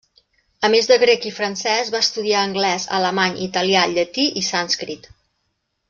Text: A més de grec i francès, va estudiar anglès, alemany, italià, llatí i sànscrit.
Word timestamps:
A 0.67 0.69
més 0.75 0.87
de 0.91 0.95
grec 1.03 1.27
i 1.31 1.33
francès, 1.41 1.91
va 1.97 2.01
estudiar 2.07 2.39
anglès, 2.47 2.89
alemany, 3.01 3.39
italià, 3.49 3.85
llatí 3.95 4.27
i 4.43 4.45
sànscrit. 4.51 5.09